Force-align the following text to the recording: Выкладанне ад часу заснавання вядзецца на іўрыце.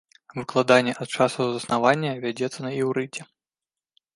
Выкладанне 0.37 0.93
ад 1.03 1.09
часу 1.17 1.45
заснавання 1.49 2.11
вядзецца 2.25 2.59
на 2.67 2.71
іўрыце. 2.81 3.21